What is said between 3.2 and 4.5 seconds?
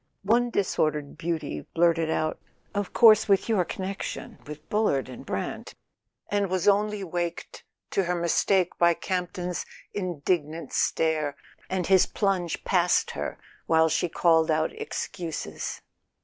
with your connection